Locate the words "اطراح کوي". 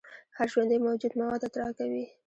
1.45-2.05